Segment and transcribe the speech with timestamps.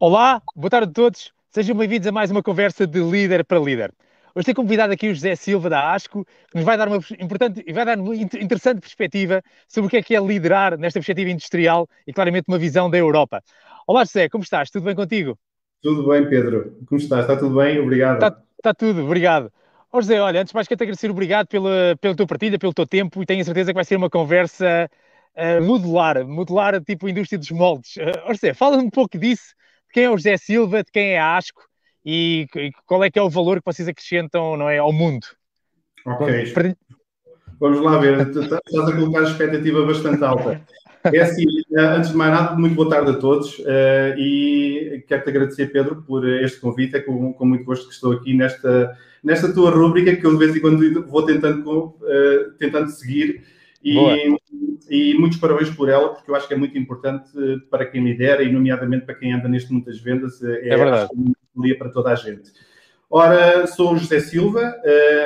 [0.00, 1.32] Olá, boa tarde a todos.
[1.50, 3.94] Sejam bem-vindos a mais uma conversa de líder para líder.
[4.34, 7.62] Hoje tenho convidado aqui o José Silva da ASCO, que nos vai dar uma importante
[7.64, 11.30] e vai dar uma interessante perspectiva sobre o que é que é liderar nesta perspectiva
[11.30, 13.40] industrial e claramente uma visão da Europa.
[13.86, 14.68] Olá José, como estás?
[14.68, 15.38] Tudo bem contigo?
[15.80, 16.76] Tudo bem, Pedro.
[16.86, 17.22] Como estás?
[17.22, 17.78] Está tudo bem?
[17.78, 18.14] Obrigado.
[18.14, 19.52] Está, está tudo, obrigado.
[19.92, 22.74] Oh, José, olha, antes de mais que te agradecer, obrigado pela, pela tua partilha, pelo
[22.74, 24.90] teu tempo e tenho a certeza que vai ser uma conversa
[25.36, 27.94] uh, modular, modular tipo indústria dos moldes.
[27.96, 29.54] Uh, oh, José, fala um pouco disso,
[29.94, 31.62] quem é o José Silva, de quem é a ASCO
[32.04, 35.24] e, e qual é que é o valor que vocês acrescentam não é, ao mundo.
[36.04, 36.52] Ok.
[37.60, 40.60] Vamos lá ver, estás a colocar a expectativa bastante alta.
[41.04, 41.44] É assim,
[41.76, 46.02] eh, antes de mais nada, muito boa tarde a todos uh, e quero-te agradecer, Pedro,
[46.02, 46.96] por este convite.
[46.96, 50.38] É com, com, muito gosto que estou aqui nesta, nesta tua rúbrica que eu de
[50.38, 53.44] vez em quando vou tentando, uh, tentando seguir
[53.84, 54.36] e,
[54.88, 57.30] e, muitos parabéns por ela, porque eu acho que é muito importante
[57.70, 60.42] para quem lidera e, nomeadamente, para quem anda neste mundo das vendas.
[60.42, 61.10] É, é verdade.
[61.14, 62.50] Uma para toda a gente.
[63.10, 64.74] Ora, sou o José Silva,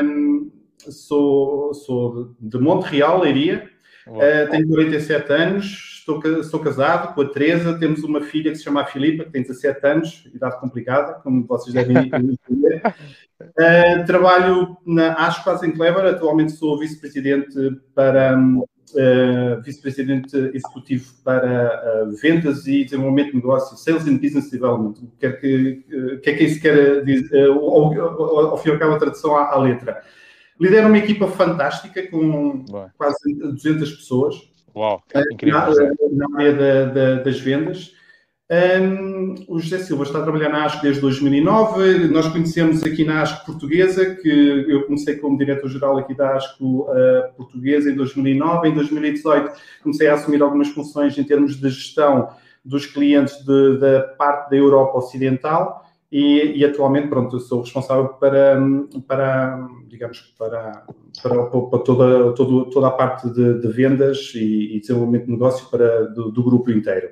[0.02, 0.50] um,
[0.91, 3.70] sou, sou de Monte Real, Leiria.
[4.09, 8.64] Uh, tenho 47 anos, estou, estou casado com a Teresa, temos uma filha que se
[8.64, 12.83] chama Filipa, que tem 17 anos, idade complicada, como vocês devem entender.
[13.41, 17.56] Uh, trabalho na Aspas em Clever, atualmente sou vice-presidente
[17.95, 24.95] para uh, vice-presidente executivo para uh, vendas e desenvolvimento de negócios, Sales and Business Development.
[25.03, 25.84] O que é que,
[26.23, 27.48] que, é que isso quer dizer?
[27.48, 30.03] Ao, ao, ao fim e ao cabo, a tradução à, à letra.
[30.61, 32.64] Lidera uma equipa fantástica com
[32.97, 34.37] quase 200 pessoas.
[34.75, 35.61] Uau, incrível.
[35.61, 37.97] Na, na área da, da, das vendas.
[38.51, 42.09] Um, o José Silva está a trabalhar na ASCO desde 2009.
[42.09, 47.34] Nós conhecemos aqui na ASCO portuguesa, que eu comecei como diretor-geral aqui da ASCO uh,
[47.36, 48.69] portuguesa em 2009.
[48.69, 52.31] Em 2018 comecei a assumir algumas funções em termos de gestão
[52.64, 55.86] dos clientes de, da parte da Europa Ocidental.
[56.11, 58.59] E, e, atualmente, pronto, sou responsável para,
[59.06, 60.84] para digamos, para,
[61.23, 66.07] para, para toda, toda, a parte de, de vendas e, e, desenvolvimento de negócio para,
[66.07, 67.11] do, do, grupo inteiro.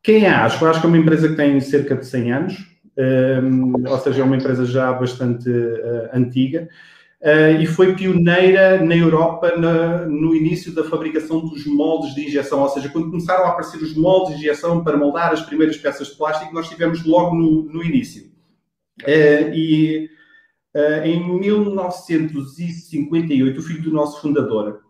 [0.00, 0.64] Quem é a Asco?
[0.64, 2.70] A é uma empresa que tem cerca de 100 anos,
[3.42, 6.68] um, ou seja, é uma empresa já bastante uh, antiga,
[7.60, 12.68] e foi pioneira na Europa na, no início da fabricação dos moldes de injeção, ou
[12.70, 16.16] seja, quando começaram a aparecer os moldes de injeção para moldar as primeiras peças de
[16.16, 18.30] plástico, nós tivemos logo no, no início.
[19.02, 20.08] Uh, e
[20.74, 24.80] uh, em 1958, o filho do nosso fundador,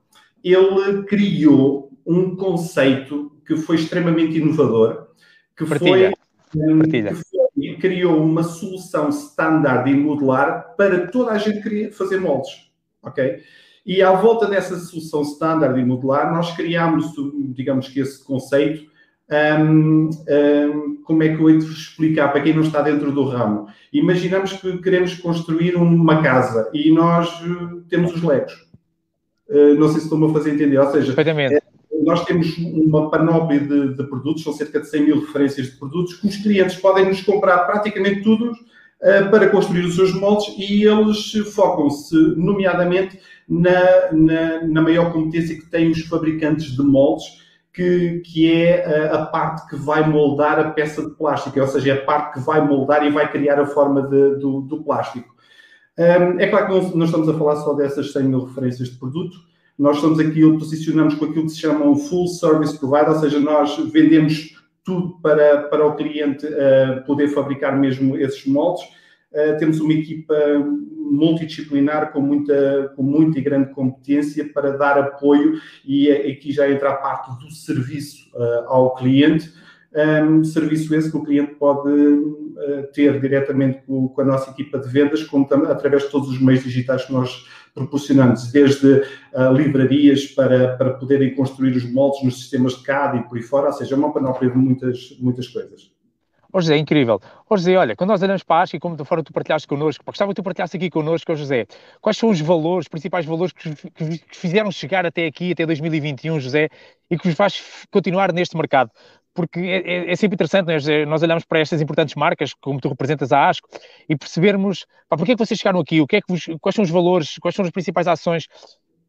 [0.42, 5.08] ele criou um conceito que foi extremamente inovador,
[5.56, 6.12] que Partilha.
[6.52, 7.02] foi, um, que
[7.80, 12.70] criou uma solução standard e modular para toda a gente fazer moldes,
[13.02, 13.42] ok?
[13.84, 17.12] E à volta dessa solução standard e modular, nós criámos,
[17.54, 18.90] digamos que esse conceito,
[19.60, 23.68] um, um, como é que eu de explicar para quem não está dentro do ramo?
[23.92, 28.52] Imaginamos que queremos construir uma casa e nós uh, temos os legos.
[29.48, 31.14] Uh, não sei se estou-me a fazer entender, ou seja,
[32.10, 36.14] nós temos uma panóplia de, de, produtos, são cerca de 100 mil referências de produtos,
[36.14, 40.84] que os clientes podem nos comprar praticamente tudo uh, para construir os seus moldes e
[40.84, 47.24] eles focam-se, nomeadamente, na, na, na, maior competência que têm os fabricantes de moldes,
[47.72, 51.66] que, que é a, eh, a, parte que vai moldar a peça de plástico, ou
[51.68, 54.82] seja, é a parte que vai moldar e vai criar a forma de, do, do,
[54.82, 55.32] plástico.
[55.96, 58.96] Um, é claro que não, não estamos a falar só dessas 100 mil referências de
[58.96, 59.36] produto,
[59.80, 63.40] nós estamos aqui, posicionamos com aquilo que se chama um full service provider, ou seja,
[63.40, 64.54] nós vendemos
[64.84, 68.84] tudo para, para o cliente uh, poder fabricar mesmo esses moldes.
[69.32, 70.34] Uh, temos uma equipa
[71.10, 76.90] multidisciplinar com muita, com muita e grande competência para dar apoio e aqui já entra
[76.90, 79.50] a parte do serviço uh, ao cliente.
[79.92, 84.78] Um, serviço esse que o cliente pode uh, ter diretamente com, com, a nossa equipa
[84.78, 90.26] de vendas, como através de todos os meios digitais que nós proporcionando desde uh, livrarias
[90.26, 93.72] para, para poderem construir os moldes nos sistemas de CAD e por aí fora, ou
[93.72, 95.90] seja, é uma panóplia de muitas, muitas coisas.
[96.52, 97.20] Ó José, é incrível.
[97.48, 99.68] Ó José, olha, quando nós olhamos para a Asca e como de fora tu partilhaste
[99.68, 101.66] connosco, gostava que tu partilhasse aqui connosco, ó José,
[102.00, 105.64] quais são os valores, os principais valores que, que, que fizeram chegar até aqui, até
[105.64, 106.68] 2021, José,
[107.08, 108.90] e que vos faz continuar neste mercado?
[109.34, 111.04] Porque é, é, é, sempre interessante, né?
[111.06, 113.68] nós olhamos para estas importantes marcas, como tu representas a ASCO,
[114.08, 116.74] e percebermos pá, porque é que vocês chegaram aqui, o que é que vos, quais
[116.74, 118.46] são os valores, quais são as principais ações,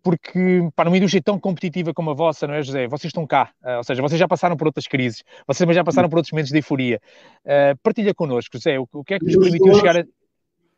[0.03, 2.87] porque para numa indústria tão competitiva como a vossa, não é, José?
[2.87, 5.83] Vocês estão cá, uh, ou seja, vocês já passaram por outras crises, vocês também já
[5.83, 6.99] passaram por outros momentos de euforia.
[7.45, 10.05] Uh, partilha connosco, José, o, o, que é que vos permitiu chegar a.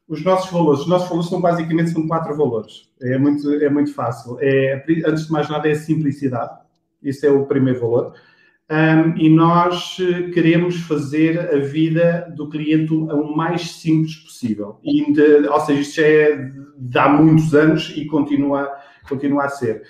[0.05, 2.89] Os nossos valores, os nossos valores são basicamente são quatro valores.
[3.01, 4.37] É muito, é muito fácil.
[4.41, 6.59] É, antes de mais nada, é a simplicidade.
[7.01, 8.13] Isso é o primeiro valor.
[8.73, 14.79] Um, e nós eh, queremos fazer a vida do cliente o mais simples possível.
[14.83, 18.67] E de, ou seja, isto já é de há muitos anos e continua,
[19.07, 19.83] continua a ser.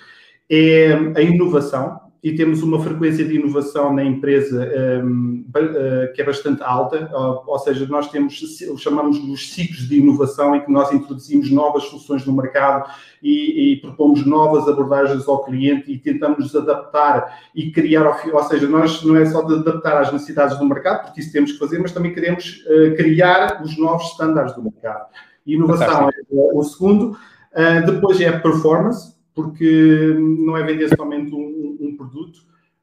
[0.50, 4.66] É a inovação, e temos uma frequência de inovação na empresa
[5.04, 8.40] um, uh, que é bastante alta, ou, ou, seja, nós temos,
[8.78, 12.90] chamamos os ciclos de inovação em que nós introduzimos novas soluções no mercado
[13.22, 19.04] e, e propomos novas abordagens ao cliente e tentamos adaptar e criar, ou seja, nós
[19.04, 21.92] não é só de adaptar às necessidades do mercado, porque isso temos que fazer, mas
[21.92, 25.10] também queremos uh, criar os novos estándares do mercado.
[25.46, 31.96] Inovação é o segundo, uh, depois é performance, porque não é vender somente um, um
[31.96, 32.40] produto,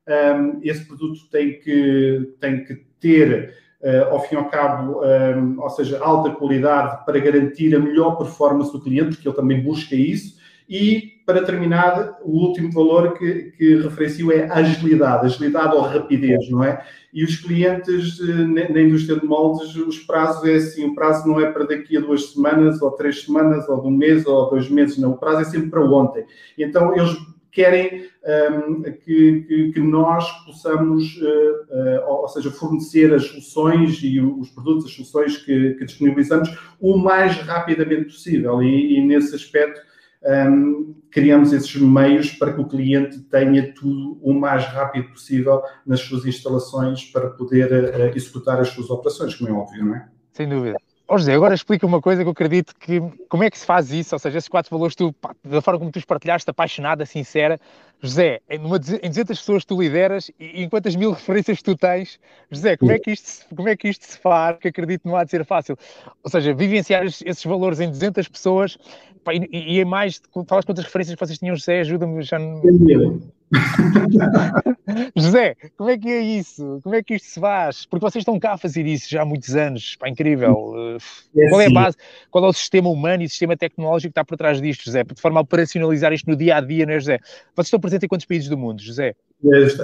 [0.07, 5.61] um, esse produto tem que, tem que ter, uh, ao fim e ao cabo, um,
[5.61, 9.95] ou seja, alta qualidade para garantir a melhor performance do cliente, porque ele também busca
[9.95, 10.39] isso,
[10.73, 16.63] e, para terminar, o último valor que, que referencio é agilidade, agilidade ou rapidez, não
[16.63, 16.81] é?
[17.13, 21.41] E os clientes eh, na indústria de moldes, os prazos é assim, o prazo não
[21.41, 24.69] é para daqui a duas semanas, ou três semanas, ou de um mês, ou dois
[24.69, 26.23] meses, não, o prazo é sempre para ontem.
[26.57, 27.17] Então, eles
[27.51, 33.99] querem um, ehm, que, que, que, nós possamos, uh, uh, ou seja, fornecer as soluções
[34.01, 36.49] e os produtos, as soluções que, que disponibilizamos
[36.79, 38.61] o mais rapidamente possível.
[38.63, 39.81] E, e nesse aspecto,
[40.23, 45.99] um, criamos esses meios para que o cliente tenha tudo o mais rápido possível nas
[46.01, 50.07] suas instalações para poder uh, executar as suas operações, como é óbvio, não é?
[50.31, 50.77] Sem dúvida.
[51.13, 53.01] Oh, José, agora explica uma coisa que eu acredito que.
[53.27, 54.15] Como é que se faz isso?
[54.15, 57.59] Ou seja, esses quatro valores, tu, pá, da forma como tu os partilhaste, apaixonada, sincera.
[58.01, 62.17] José, em, numa, em 200 pessoas tu lideras e em quantas mil referências tu tens?
[62.49, 64.57] José, como é que isto, como é que isto se faz?
[64.57, 65.77] Que acredito que não há de ser fácil.
[66.23, 68.77] Ou seja, vivenciar esses valores em 200 pessoas
[69.21, 70.21] pá, e, e em mais.
[70.47, 71.81] Falas quantas referências vocês tinham, José?
[71.81, 72.37] Ajuda-me já.
[75.15, 76.79] José, como é que é isso?
[76.83, 77.85] Como é que isto se faz?
[77.85, 80.97] Porque vocês estão cá a fazer isso já há muitos anos, pá, incrível.
[81.33, 81.73] É qual é a assim.
[81.73, 81.97] base,
[82.29, 85.03] qual é o sistema humano e o sistema tecnológico que está por trás disto, José?
[85.03, 87.19] De forma a operacionalizar isto no dia a dia, não é, José?
[87.55, 89.15] Vocês estão presentes em quantos países do mundo, José?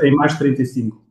[0.04, 1.02] Em mais de 35.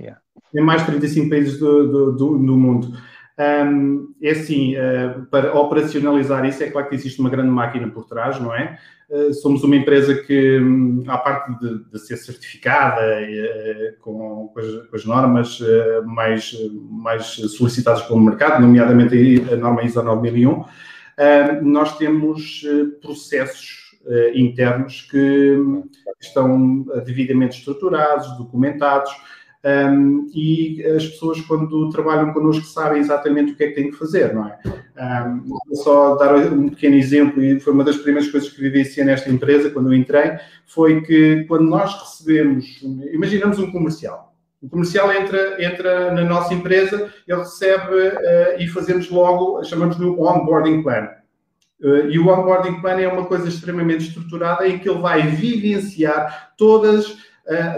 [0.00, 0.20] Yeah.
[0.54, 2.96] Em mais de 35 países do, do, do, do mundo.
[3.38, 8.06] Um, é assim, uh, para operacionalizar isso, é claro que existe uma grande máquina por
[8.06, 8.78] trás, não é?
[9.08, 14.58] Uh, somos uma empresa que, um, à parte de, de ser certificada uh, com, com,
[14.58, 15.60] as, com, as, normas
[16.04, 16.52] mais,
[16.90, 20.64] mais solicitadas pelo mercado, nomeadamente a norma ISO 9001,
[21.62, 22.62] nós temos
[23.00, 23.86] processos
[24.34, 25.56] internos que
[26.20, 29.10] estão devidamente estruturados, documentados,
[29.66, 33.96] um, e as pessoas, quando trabalham connosco, sabem exatamente o que é que têm que
[33.96, 34.58] fazer, não é?
[34.96, 39.04] Um, vou só dar um pequeno exemplo, e foi uma das primeiras coisas que vivenciei
[39.04, 42.80] nesta empresa, quando eu entrei, foi que quando nós recebemos,
[43.12, 49.10] imaginamos um comercial, o comercial entra, entra na nossa empresa, ele recebe uh, e fazemos
[49.10, 51.08] logo, chamamos de onboarding plan.
[51.80, 56.52] Uh, e o onboarding plan é uma coisa extremamente estruturada em que ele vai vivenciar
[56.56, 57.16] todas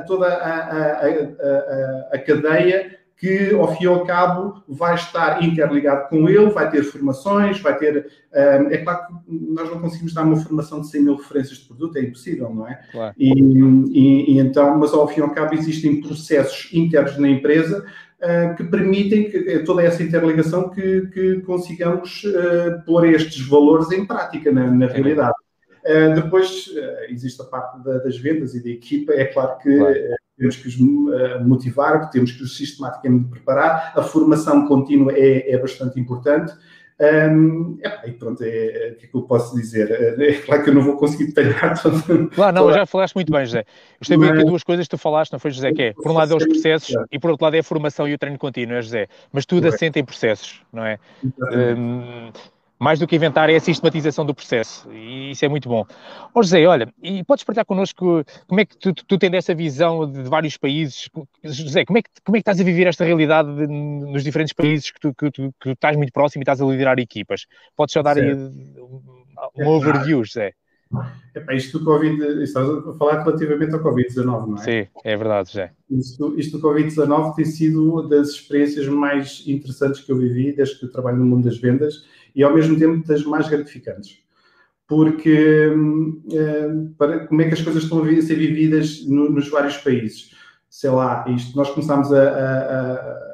[0.07, 6.09] toda a, a, a, a, cadeia que, ao fim e ao cabo, vai estar interligado
[6.09, 8.07] com ele, vai ter formações, vai ter...
[8.33, 11.97] é claro que nós não conseguimos dar uma formação de 100 mil referências de produto,
[11.97, 12.81] é impossível, não é?
[12.93, 13.15] Claro.
[13.19, 17.85] E, e, e, então, mas ao fim e ao cabo existem processos internos na empresa
[18.19, 23.91] uh, que permitem que, eh, toda essa interligação que, que consigamos uh, pôr estes valores
[23.93, 25.35] em prática na, na realidade.
[25.89, 29.13] Uh, depois uh, existe a parte da, das vendas e da equipa.
[29.13, 29.95] É claro que claro.
[29.95, 30.77] Uh, temos que os
[31.45, 33.93] motivar, temos que os sistematicamente preparar.
[33.97, 36.53] A formação contínua é, é bastante importante.
[37.01, 39.89] Um, e pronto, é, é, o que é que eu posso dizer?
[40.21, 42.29] É claro que eu não vou conseguir detalhar tudo.
[42.31, 43.65] Claro, não, já falaste muito bem, José.
[44.01, 44.45] Gostei muito Mas...
[44.45, 45.73] duas coisas que tu falaste, não foi, José?
[45.73, 47.05] Que é, por um lado é os processos é.
[47.13, 49.07] e por outro lado é a formação e o treino contínuo, é, José?
[49.33, 50.99] Mas tudo assenta em processos, não é?
[51.25, 52.33] Um,
[52.79, 54.91] mais do que inventar, é a sistematização do processo.
[54.93, 55.85] E isso é muito bom.
[56.35, 60.11] Ó José, olha, e podes partilhar connosco como é que tu, tu tens essa visão
[60.11, 61.09] de, vários países?
[61.43, 64.53] José, como é, que, como é que estás a viver esta realidade de, nos diferentes
[64.53, 67.47] países que tu, que, tu, que tu estás muito próximo e estás a liderar equipas?
[67.77, 70.53] Podes só dar um overview, José?
[71.35, 74.59] Epá, isto do Covid, estás a falar relativamente ao Covid-19, não é?
[74.59, 75.73] Sim, é verdade, José.
[75.91, 80.79] Isto, isto do Covid-19 tem sido uma das experiências mais interessantes que eu vivi desde
[80.79, 84.19] que eu trabalho no mundo das vendas e ao mesmo tempo das mais gratificantes.
[84.87, 89.77] Porque uh, para, como é que as coisas estão a ser vividas no, nos vários
[89.77, 90.35] países?
[90.71, 93.28] Sei lá, isto, nós começámos a, a, a,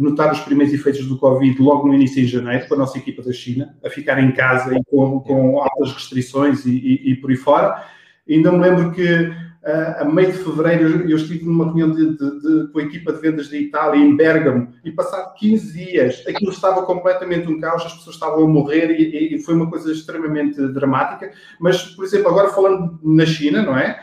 [0.00, 3.22] notar os primeiros efeitos do Covid logo no início de janeiro, com a nossa equipa
[3.22, 7.30] da China, a ficar em casa e com, com altas restrições e, e, e por
[7.30, 7.84] aí fora.
[8.28, 9.30] Ainda me lembro que
[9.62, 13.20] a meio de fevereiro, eu estive numa reunião de, de, de, com a equipa de
[13.20, 17.92] vendas da Itália, em Bergamo, e passado 15 dias, aquilo estava completamente um caos, as
[17.92, 21.30] pessoas estavam a morrer e, e foi uma coisa extremamente dramática.
[21.58, 24.00] Mas, por exemplo, agora falando na China, não é?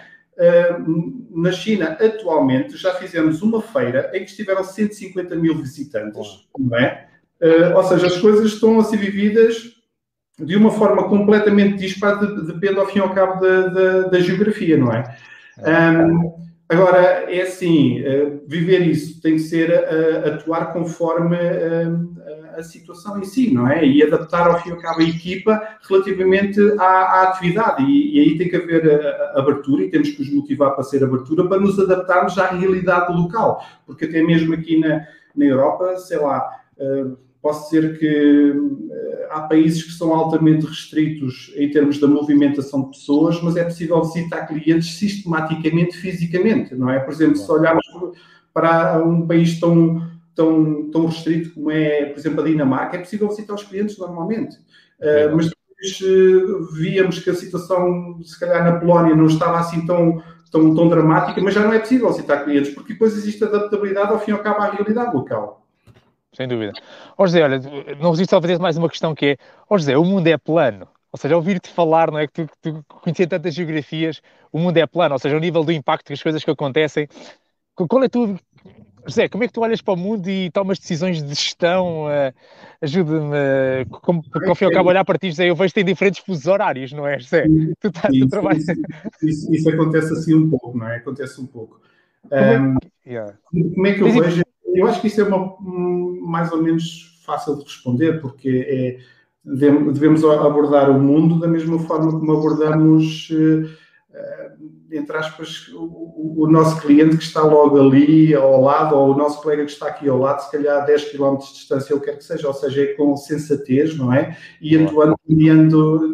[1.31, 7.07] Na China, atualmente, já fizemos uma feira em que estiveram 150 mil visitantes, não é?
[7.41, 9.77] Uh, ou seja, as coisas estão a ser vividas
[10.39, 14.77] de uma forma completamente dispara, depende ao fim e ao cabo da, da, da geografia,
[14.77, 15.17] não é?
[15.59, 22.63] Um, agora, é assim, uh, viver isso tem que ser uh, atuar conforme uh, a
[22.63, 23.85] situação em si, não é?
[23.85, 27.83] E adaptar ao fim e ao cabo a equipa relativamente à, à atividade.
[27.83, 28.83] E, e, aí tem que haver
[29.35, 33.63] abertura e temos que os motivar para ser abertura para nos adaptarmos à realidade local.
[33.85, 35.05] Porque até mesmo aqui na,
[35.35, 36.49] na Europa, sei lá
[37.47, 42.97] posso dizer que uh, há países que são altamente restritos em termos da movimentação de
[42.97, 46.99] pessoas, mas é possível visitar clientes sistematicamente, fisicamente, não é?
[46.99, 47.85] Por exemplo, se olharmos
[48.53, 53.29] para um país tão, tão, tão restrito como é, por exemplo, a Dinamarca, é possível
[53.29, 54.57] visitar os clientes normalmente.
[54.99, 59.85] Uh, mas depois uh, víamos que a situação, se calhar na Polónia, não estava assim
[59.85, 64.11] tão, tão, tão dramática, mas já não é possível visitar clientes, porque depois existe adaptabilidade
[64.11, 65.66] ao fim e ao cabo à realidade local
[66.37, 66.73] sem dúvida.
[67.17, 67.59] Ó José, olha,
[67.99, 70.87] não resisto a fazer mais uma questão que é, ó José, o mundo é plano.
[71.11, 72.27] Ou seja, ouvir-te falar, não é?
[72.27, 75.71] Que tu, tu conhecia tantas geografias, o mundo é plano, ou seja, o nível do
[75.71, 77.07] impacto das coisas que acontecem.
[77.75, 78.37] Qual é tu,
[79.07, 82.05] José, como é que tu olhas para o mundo e tomas decisões de gestão?
[82.05, 82.33] Uh,
[82.81, 85.69] Ajuda-me, uh, como, porque ao fim e ao cabo olhar para ti, José, eu vejo
[85.69, 87.47] que tem diferentes fusos horários, não é, José?
[87.79, 88.67] Tu, tá, tu trabalhas...
[88.67, 88.83] Isso,
[89.23, 90.97] isso, isso, acontece assim um pouco, não é?
[90.97, 91.81] Acontece um pouco.
[92.25, 93.33] Um, como, é, yeah.
[93.51, 97.57] como é que eu vejo eu acho que isso é uma, mais ou menos fácil
[97.57, 98.99] de responder, porque é,
[99.43, 104.51] devemos abordar o mundo da mesma forma como abordamos, eh,
[104.91, 109.41] entre aspas, o, o, nosso cliente que está logo ali ao lado, ou o nosso
[109.41, 112.17] colega que está aqui ao lado, se calhar a 10 km de distância, ou quer
[112.17, 114.37] que seja, ou seja, é com sensatez, não é?
[114.61, 115.15] E atuando,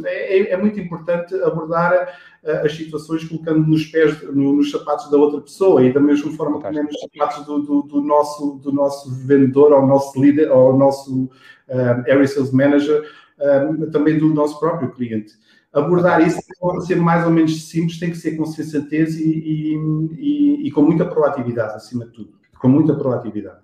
[0.06, 5.18] é, é, é muito importante abordar as situações colocando nos pés, no, nos sapatos da
[5.18, 9.10] outra pessoa e da mesma forma que nos sapatos do, do, do, nosso, do nosso
[9.25, 11.30] vendedor, ao nosso líder, ao nosso um,
[11.70, 15.34] Area Sales Manager, um, também do nosso próprio cliente.
[15.74, 19.75] Abordar isso pode ser mais ou menos simples, tem que ser com sensatez e, e,
[20.18, 22.34] e, e com muita proatividade, acima de tudo.
[22.60, 23.63] Com muita proatividade.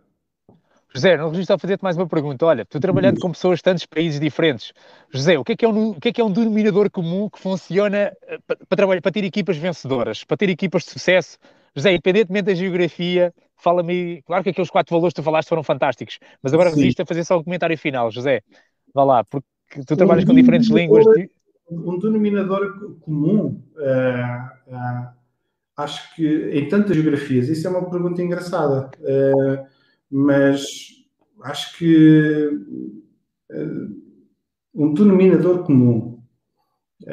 [0.94, 2.46] José, não resisto a fazer-te mais uma pergunta.
[2.48, 4.74] Olha, tu trabalhando com pessoas de tantos países diferentes,
[5.14, 7.30] José, o que é que é um, o que é, que é um denominador comum
[7.30, 11.38] que funciona eh, para, para, trabalhar, para ter equipas vencedoras, para ter equipas de sucesso?
[11.76, 14.24] José, independentemente da geografia, fala-me.
[14.24, 17.24] Claro que aqueles quatro valores que tu falaste foram fantásticos, mas agora resisto a fazer
[17.24, 18.42] só um comentário final, José.
[18.92, 19.46] Vá lá, porque
[19.86, 21.06] tu trabalhas com diferentes línguas.
[21.72, 25.08] Um denominador comum, uh, uh,
[25.78, 28.90] acho que em tantas geografias, isso é uma pergunta engraçada.
[29.00, 29.66] Uh,
[30.10, 30.66] mas
[31.44, 32.50] acho que
[34.74, 36.20] um denominador comum.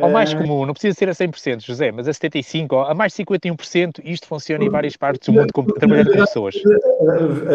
[0.00, 4.00] Ao mais comum, não precisa ser a 100%, José, mas a 75%, a mais 51%,
[4.04, 6.56] isto funciona em várias partes do mundo com, trabalhando com pessoas.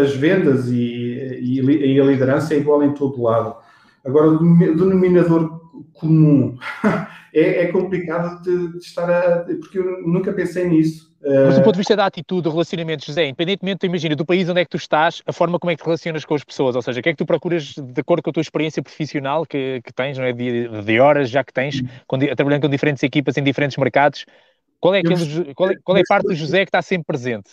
[0.01, 3.57] As vendas e, e, e, a liderança é igual em todo lado.
[4.05, 5.61] Agora, o denominador
[5.93, 6.57] comum
[7.33, 9.43] é, é complicado de, de, estar a.
[9.43, 11.11] porque eu nunca pensei nisso.
[11.23, 14.59] Mas do ponto de vista da atitude, do relacionamento, José, independentemente, imagina, do país onde
[14.59, 16.81] é que tu estás, a forma como é que te relacionas com as pessoas, ou
[16.81, 19.81] seja, o que é que tu procuras de acordo com a tua experiência profissional que,
[19.83, 20.33] que tens, não é?
[20.33, 24.25] De, de horas já que tens, com, trabalhando com diferentes equipas em diferentes mercados,
[24.79, 27.51] qual é, aquele, qual é, qual é a parte do José que está sempre presente?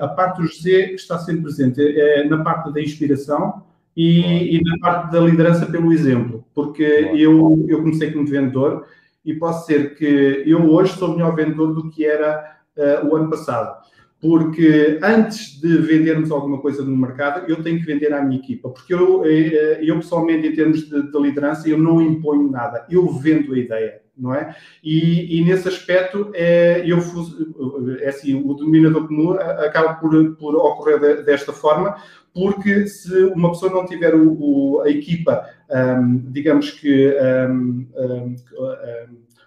[0.00, 3.62] A parte do José que está sempre presente é na parte da inspiração
[3.96, 6.82] e, e na parte da liderança pelo exemplo, porque
[7.14, 8.86] eu, eu comecei como vendedor
[9.24, 13.30] e posso dizer que eu hoje sou melhor vendedor do que era uh, o ano
[13.30, 13.82] passado.
[14.20, 18.70] Porque antes de vendermos alguma coisa no mercado, eu tenho que vender à minha equipa.
[18.70, 22.86] Porque eu, eh, eu pessoalmente, em termos de, de liderança, eu não imponho nada.
[22.88, 24.54] Eu vendo a ideia não é?
[24.82, 26.98] E, e, nesse aspecto, é, eu,
[28.00, 31.96] é assim, o denominador comum acaba por, por ocorrer desta forma,
[32.32, 37.16] porque se uma pessoa não tiver o, o, a equipa, um, digamos que
[37.48, 38.36] um, um,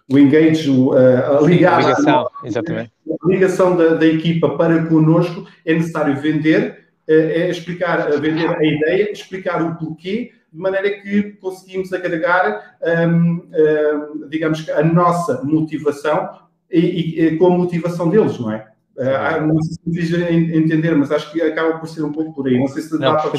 [0.10, 6.16] o engage, o, a, a ligação, a ligação da, da, equipa para connosco, é necessário
[6.16, 12.78] vender, é, é explicar, vender a ideia, explicar o porquê, de maneira que conseguimos agregar,
[12.82, 16.40] um, um, digamos, a nossa motivação
[16.72, 18.68] e, e, com a motivação deles, não é?
[18.98, 20.12] Uh, não sei se me fiz
[20.56, 22.58] entender, mas acho que acaba por ser um pouco por aí.
[22.58, 23.30] Não sei se dá não, para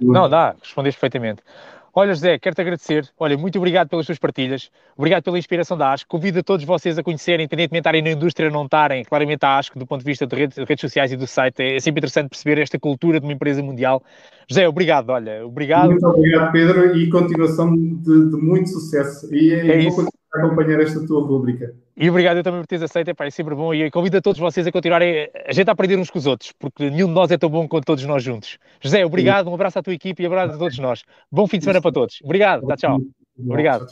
[0.00, 1.42] Não, dá, respondeste perfeitamente.
[1.96, 3.08] Olha, José, quero-te agradecer.
[3.16, 4.68] Olha, muito obrigado pelas suas partilhas.
[4.96, 6.10] Obrigado pela inspiração da ASCO.
[6.10, 9.44] Convido a todos vocês a conhecerem, independentemente de estarem na indústria ou não estarem, claramente
[9.44, 11.62] a ASCO, do ponto de vista de redes, de redes, sociais e do site.
[11.62, 14.02] É sempre interessante perceber esta cultura de uma empresa mundial.
[14.48, 15.10] José, obrigado.
[15.10, 15.90] Olha, obrigado.
[15.90, 19.32] Muito obrigado, Pedro, e continuação de, de muito sucesso.
[19.32, 21.74] E é, é isso acompanhar esta tua rubrica.
[21.96, 24.20] E obrigado eu também por teres aceito, é, pá, é sempre bom e convido a
[24.20, 27.12] todos vocês a continuarem a gente a aprender uns com os outros, porque nenhum de
[27.12, 28.58] nós é tão bom quanto todos nós juntos.
[28.80, 31.02] José, obrigado, um abraço à tua equipe e um abraço a todos nós.
[31.30, 32.18] Bom fim de semana para todos.
[32.24, 33.00] Obrigado, tchau, tchau.
[33.38, 33.86] Obrigado.